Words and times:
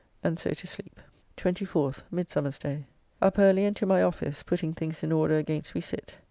And 0.23 0.39
so 0.39 0.49
to 0.49 0.65
sleep. 0.65 0.99
24th 1.37 2.01
(Midsummer 2.09 2.49
day). 2.59 2.85
Up 3.21 3.37
early 3.37 3.65
and 3.65 3.75
to 3.75 3.85
my 3.85 4.01
office, 4.01 4.41
putting 4.41 4.73
things 4.73 5.03
in 5.03 5.11
order 5.11 5.37
against 5.37 5.75
we 5.75 5.81
sit. 5.81 6.15